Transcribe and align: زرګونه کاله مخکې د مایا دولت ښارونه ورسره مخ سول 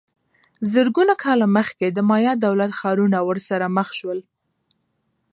زرګونه 0.73 1.13
کاله 1.23 1.47
مخکې 1.57 1.85
د 1.91 1.97
مایا 2.09 2.33
دولت 2.45 2.71
ښارونه 2.79 3.17
ورسره 3.27 3.65
مخ 3.77 3.87
سول 3.99 4.19